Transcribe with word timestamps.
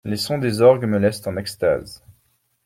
Les 0.03 0.17
sons 0.17 0.39
des 0.39 0.61
orgues 0.61 0.87
me 0.87 0.97
laissent 0.97 1.27
en 1.27 1.37
extase. 1.37 2.03